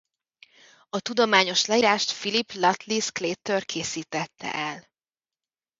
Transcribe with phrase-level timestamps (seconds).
[0.89, 4.87] A tudományos leírást Philip Lutley Sclater készítette el.